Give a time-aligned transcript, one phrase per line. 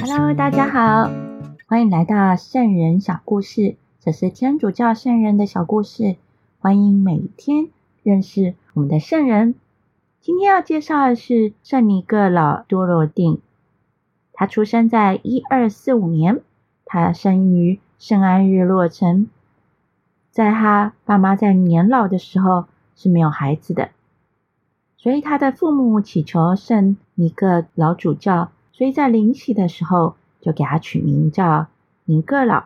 [0.00, 1.08] Hello，大家好，
[1.68, 6.16] 欢迎来到圣人小故事，这是天主教圣人的小故事，
[6.58, 7.68] 欢迎每天
[8.02, 9.54] 认识我们的圣人。
[10.20, 13.40] 今天要介绍的是圣尼各老多罗定，
[14.32, 16.40] 他出生在一二四五年，
[16.84, 19.28] 他生于圣安日洛城。
[20.32, 22.64] 在他爸妈在年老的时候
[22.96, 23.90] 是没有孩子的，
[24.96, 31.66] 所以他的父母祈求圣尼各老主教，所以在临洗的时候就给他取名叫
[32.04, 32.64] 尼各老。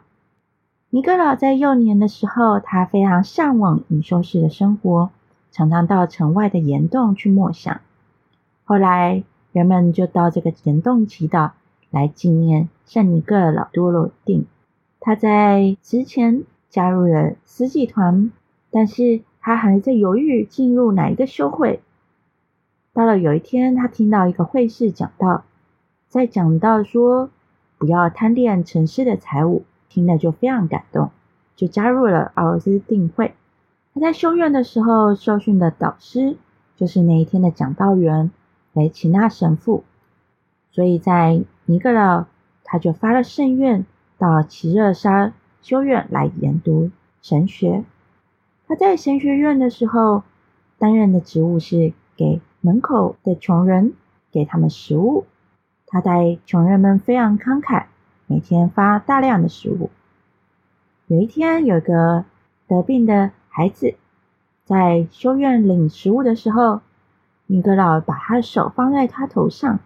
[0.91, 5.11] 尼各老在幼年的时候，他非常向往隐修士的生活，
[5.51, 7.81] 常常到城外的岩洞去默想。
[8.65, 11.51] 后来人们就到这个岩洞祈祷，
[11.91, 14.47] 来纪念圣尼各老多罗定。
[15.01, 16.45] 他在之前。
[16.71, 18.31] 加入了司祭团，
[18.71, 21.81] 但是他还在犹豫进入哪一个修会。
[22.99, 25.45] 到了有一天，他听到一个会士讲道，
[26.09, 27.31] 在讲到说
[27.79, 31.13] 不要贪恋尘世的财物，听了就非常感动，
[31.55, 33.35] 就加入了奥斯定会。
[33.95, 36.37] 他在修院的时候受训的导师
[36.75, 38.33] 就是那一天的讲道员
[38.73, 39.85] 雷奇纳神父，
[40.73, 42.25] 所以在尼格老
[42.65, 43.87] 他就发了圣愿
[44.19, 45.33] 到奇热沙。
[45.63, 46.91] 修院来研读
[47.23, 47.85] 神学。
[48.67, 50.25] 他在神学院的时候
[50.79, 53.95] 担任的职务是给门口的穷人
[54.31, 55.27] 给他们食物。
[55.87, 57.87] 他对穷人们非常慷慨，
[58.27, 59.91] 每天发大量的食物。
[61.07, 62.25] 有一天，有个
[62.67, 63.95] 得病的孩子
[64.65, 66.81] 在修院领食物的时候，
[67.47, 69.79] 尼格老把他的手放在他头上，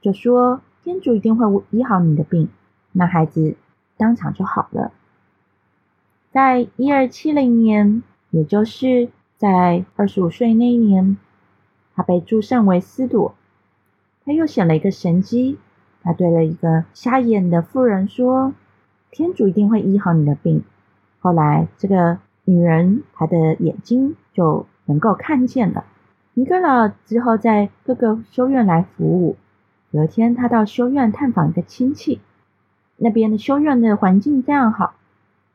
[0.00, 2.48] 就说：“天主一定会医好你的病。”
[2.92, 3.56] 那孩子。
[3.96, 4.90] 当场就好了。
[6.32, 11.16] 在一二七零年，也就是在二十五岁那一年，
[11.94, 13.34] 他被祝圣为司铎。
[14.24, 15.58] 他又显了一个神迹，
[16.02, 18.52] 他对了一个瞎眼的妇人说
[19.12, 20.64] ：“天主一定会医好你的病。”
[21.20, 25.84] 后来，这个女人她的眼睛就能够看见了。
[26.34, 29.36] 尼格老之后在各个修院来服务。
[29.90, 32.20] 有一天，他到修院探访一个亲戚。
[32.96, 34.94] 那边的修院的环境非常好，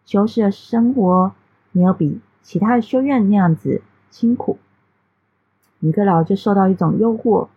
[0.06, 1.34] 修士的生活
[1.72, 4.58] 没有比其他的修院那样子辛苦。
[5.80, 7.48] 尼克劳就受到一种诱惑，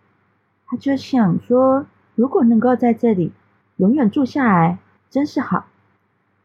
[0.65, 1.85] 他就想说，
[2.15, 3.31] 如果能够在这里
[3.77, 4.79] 永远住下来，
[5.09, 5.65] 真是好。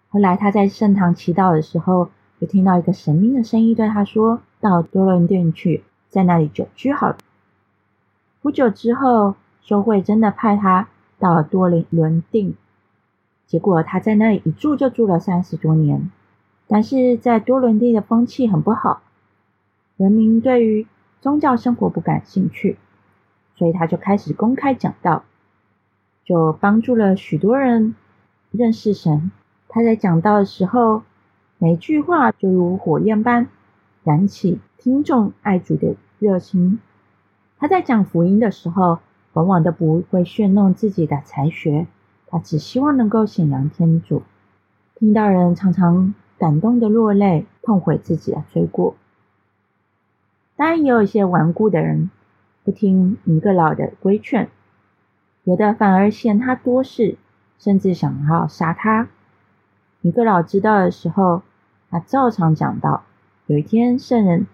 [0.08, 7.16] 后来他在圣堂祈祷的时候，就听到一个神秘的声音对他说：“到多伦殿去，在那里久居好了。”
[8.40, 12.54] 不久之后，修会真的派他到了多伦伦定。
[13.46, 16.10] 结果他在那里一住就住了三十多年，
[16.66, 19.02] 但是在多伦地的风气很不好，
[19.96, 20.86] 人民对于
[21.20, 22.76] 宗教生活不感兴趣，
[23.56, 25.24] 所以他就开始公开讲道，
[26.24, 27.96] 就帮助了许多人
[28.52, 29.32] 认识神。
[29.68, 31.02] 他在讲道的时候，
[31.58, 33.48] 每句话就如火焰般
[34.04, 36.78] 燃起听众爱主的热情。
[37.58, 39.00] 他在讲福音的时候，
[39.32, 41.86] 往往都不会炫弄自己的才学。
[42.28, 44.22] 他只希望能够显扬天主，
[44.94, 48.94] 听到人常常感动的落泪，痛悔自己的罪过。
[50.58, 52.10] 当然，也有一些顽固的人，
[52.64, 54.48] 不听尼格老的规劝，
[55.44, 57.16] 有的反而嫌他多事，
[57.60, 59.06] 甚至想要杀他。
[60.00, 61.42] 尼格老知道的时候，
[61.88, 63.04] 他照常讲道。
[63.46, 64.48] 有一天，圣人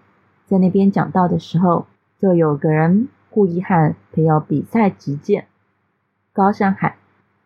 [0.45, 1.87] 在那边讲道的时候，
[2.19, 5.47] 就有个人故意喊朋友比赛击剑，
[6.31, 6.93] 高声喊。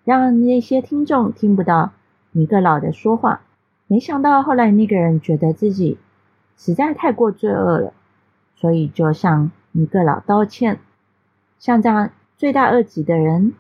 [0.04, 1.94] 让那些听众听不到
[2.34, 3.40] 尼格老的说话。
[3.88, 5.98] 没想到后来那个人觉得自己
[6.58, 7.94] 实在太过罪恶了，
[8.60, 10.80] 所以就向尼格老道歉。
[11.60, 13.54] 像这样罪大恶极的人，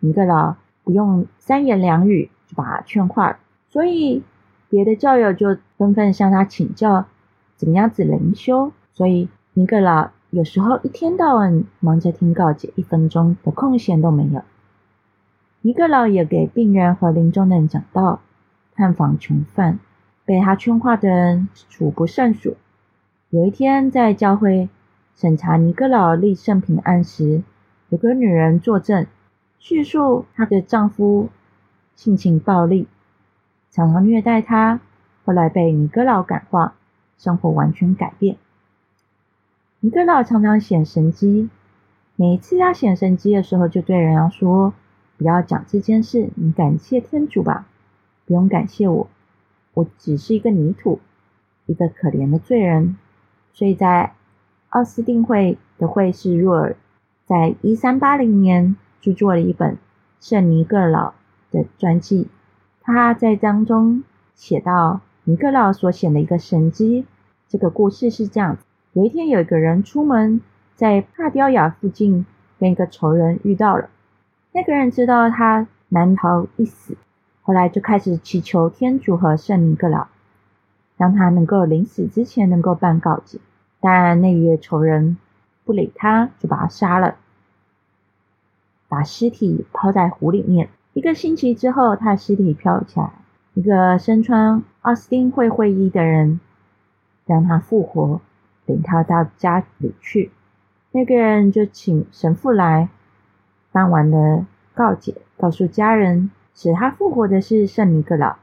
[0.00, 3.38] 尼格老不用三言两语就把他劝化。
[3.68, 4.22] 所以
[4.70, 7.04] 别的教友就纷纷向他请教
[7.56, 8.72] 怎么样子灵修。
[8.94, 14.40] 所以尼格老有时候一天到晚忙着听告解，一分钟的空闲都没有。
[15.60, 18.20] 尼格老也给病人和临终的人讲道，
[18.74, 19.78] 探访囚犯，
[20.24, 22.56] 被他劝化的人数不胜数。
[23.30, 24.68] 有一天，在教会
[25.16, 27.42] 审查尼格老立圣平案时，
[27.88, 29.04] 有个女人作证，
[29.58, 31.28] 叙述她的丈夫
[31.96, 32.86] 性情暴力，
[33.72, 34.78] 常常虐待她。
[35.24, 36.76] 后来被尼格老感化，
[37.18, 38.36] 生活完全改变。
[39.80, 41.50] 尼格老常常显神迹，
[42.14, 44.72] 每次他显神迹的时候，就对人要说。
[45.18, 47.66] 不要讲这件事，你感谢天主吧，
[48.24, 49.08] 不用感谢我，
[49.74, 51.00] 我只是一个泥土，
[51.64, 52.96] 一个可怜的罪人。
[53.56, 54.12] 所以在
[54.68, 56.76] 奥斯定会的会士若尔
[57.24, 59.78] 在一三八零年著作了一本
[60.20, 61.14] 圣尼各老
[61.50, 62.28] 的传记。
[62.82, 64.04] 他在当中
[64.34, 67.06] 写到尼各老所显的一个神迹。
[67.48, 68.62] 这个故事是这样子：
[68.92, 70.42] 有一天，有一个人出门，
[70.74, 72.26] 在帕雕雅附近
[72.60, 73.88] 跟一个仇人遇到了。
[74.52, 76.98] 那个人知道他难逃一死，
[77.40, 80.08] 后来就开始祈求天主和圣尼各老，
[80.96, 83.38] 让他能够临死之前能够办告解。
[83.80, 85.16] 当然，那个仇人
[85.64, 87.16] 不理他，就把他杀了，
[88.88, 90.68] 把尸体抛在湖里面。
[90.92, 93.12] 一个星期之后，他的尸体飘起来，
[93.54, 96.40] 一个身穿奥斯汀会会衣的人
[97.26, 98.20] 让他复活，
[98.64, 100.30] 领他到家里去。
[100.92, 102.88] 那个人就请神父来
[103.70, 108.36] 办完了告解，告诉家人，使他复活的是圣尼格老，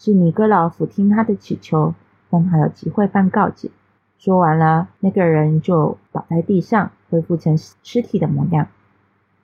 [0.00, 1.94] 是尼格老俯听他的祈求，
[2.30, 3.70] 让他有机会办告解。
[4.16, 8.68] 说完了，那个人就倒在地上，恢复成尸体的模样。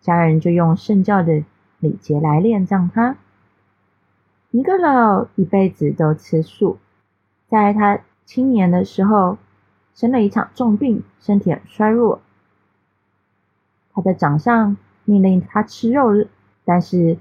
[0.01, 1.45] 家人就用圣教的
[1.79, 3.19] 礼节来殓葬他。
[4.51, 6.79] 尼格老一辈子都吃素，
[7.49, 9.37] 在他青年的时候
[9.93, 12.23] 生了一场重病，身体很衰弱。
[13.93, 16.27] 他的长上命令他吃肉，
[16.65, 17.19] 但是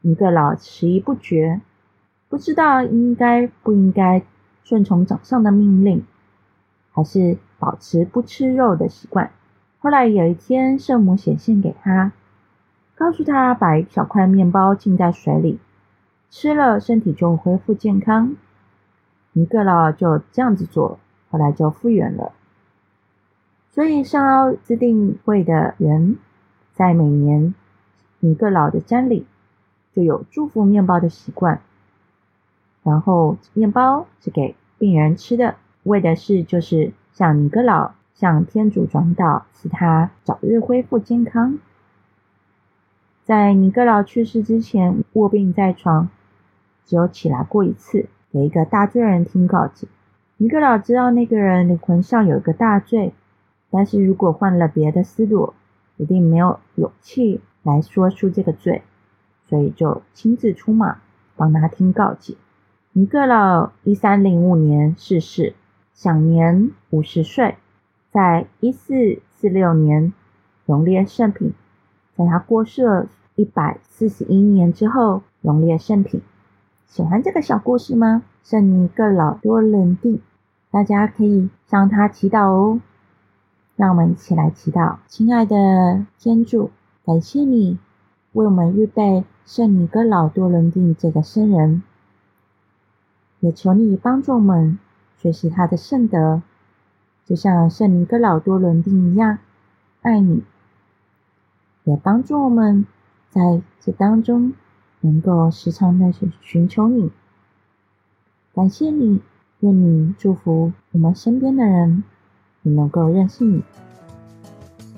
[0.00, 1.60] 尼格老迟疑不决，
[2.34, 4.20] 不知道应该不应该
[4.64, 6.04] 顺从长上的命令。
[6.90, 9.30] 还是保持不吃肉的习惯。
[9.78, 12.10] 后来有一天，圣母显现给他，
[12.96, 15.60] 告诉他把一小块面包浸在水里，
[16.28, 18.34] 吃了身体就恢复健康。
[19.34, 20.98] 尼格老就这样子做，
[21.30, 22.32] 后来就复原了。
[23.70, 26.18] 所以上奥斯定会的人
[26.72, 27.54] 在每年
[28.18, 29.24] 尼格老的瞻礼
[29.94, 31.60] 就有祝福面包的习惯，
[32.84, 35.56] 然后面包是给病人吃的。
[35.82, 41.58] 为的是，就是向尼格老向天主转祷，使他早日恢复健康。
[43.24, 46.08] 在尼格老去世之前，卧病在床，
[46.84, 49.88] 只有起来过一次，给一个大罪人听告解。
[50.36, 53.12] 尼格老知道那个人灵魂上有一个大罪，
[53.70, 55.54] 但是如果换了别的思路，
[55.96, 58.82] 一定没有勇气来说出这个罪，
[59.48, 60.98] 所以就亲自出马
[61.36, 62.36] 帮他听告解。
[62.96, 65.54] 尼格老一三零五年逝世。
[65.94, 67.56] 享年五十岁，
[68.12, 70.12] 在一四四六年
[70.64, 71.52] 荣列圣品，
[72.16, 76.22] 在他过世一百四十一年之后荣列圣品。
[76.86, 78.22] 喜欢这个小故事吗？
[78.44, 80.20] 圣尼各老多伦蒂，
[80.70, 82.80] 大家可以向他祈祷哦。
[83.74, 86.70] 让我们一起来祈祷，亲爱的天主，
[87.04, 87.76] 感谢你
[88.34, 91.82] 为我们预备圣尼各老多伦蒂这个圣人，
[93.44, 94.78] 也求你帮助我们。
[95.20, 96.42] 学习他的圣德，
[97.24, 99.38] 就像圣尼格老多伦丁一样
[100.02, 100.42] 爱你，
[101.84, 102.84] 也帮助我们
[103.30, 104.52] 在这当中
[105.00, 107.10] 能够时常的去寻求你。
[108.54, 109.22] 感谢你，
[109.60, 112.04] 愿你祝福我们身边的人
[112.64, 113.62] 也能够认识你。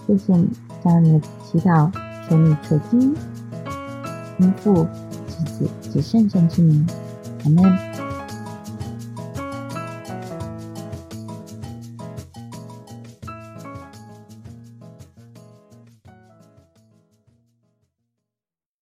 [0.09, 0.51] 谢谢你，
[0.83, 1.93] 将你的祈祷
[2.29, 3.15] 求你垂听，
[4.41, 4.85] 应父、
[5.29, 6.85] 子子、子圣神之名，
[7.45, 7.96] 阿门。